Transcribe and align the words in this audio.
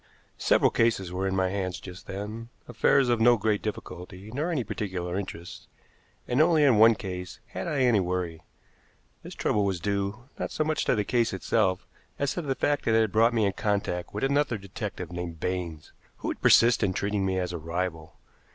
Several 0.39 0.71
cases 0.71 1.11
were 1.11 1.27
in 1.27 1.35
my 1.35 1.49
hands 1.49 1.79
just 1.79 2.07
then 2.07 2.49
affairs 2.67 3.07
of 3.07 3.21
no 3.21 3.37
great 3.37 3.61
difficulty 3.61 4.31
nor 4.33 4.49
any 4.49 4.63
particular 4.63 5.15
interest 5.15 5.67
and 6.27 6.41
only 6.41 6.63
in 6.63 6.79
one 6.79 6.95
case 6.95 7.39
had 7.49 7.67
I 7.67 7.73
had 7.81 7.83
any 7.83 7.99
worry. 7.99 8.41
This 9.21 9.35
trouble 9.35 9.63
was 9.63 9.79
due, 9.79 10.23
not 10.39 10.49
so 10.49 10.63
much 10.63 10.85
to 10.85 10.95
the 10.95 11.03
case 11.05 11.33
itself 11.33 11.85
as 12.17 12.33
to 12.33 12.41
the 12.41 12.55
fact 12.55 12.85
that 12.85 12.95
it 12.95 13.01
had 13.01 13.11
brought 13.11 13.31
me 13.35 13.45
in 13.45 13.53
contact 13.53 14.11
with 14.11 14.23
another 14.23 14.57
detective 14.57 15.11
named 15.11 15.39
Baines, 15.39 15.93
who 16.17 16.29
would 16.29 16.41
persist 16.41 16.81
in 16.81 16.93
treating 16.93 17.23
me 17.23 17.37
as 17.37 17.53
a 17.53 17.59
rival. 17.59 18.17